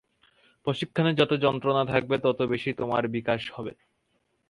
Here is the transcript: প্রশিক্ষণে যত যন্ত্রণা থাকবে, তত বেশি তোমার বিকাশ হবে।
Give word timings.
প্রশিক্ষণে 0.67 1.11
যত 1.13 1.31
যন্ত্রণা 1.43 1.83
থাকবে, 1.85 2.15
তত 2.17 2.39
বেশি 2.51 2.69
তোমার 2.73 3.03
বিকাশ 3.07 3.41
হবে। 3.55 3.73